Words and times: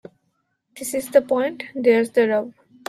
This 0.77 0.95
is 0.95 1.11
the 1.11 1.21
point. 1.21 1.61
There's 1.75 2.09
the 2.09 2.27
rub. 2.27 2.55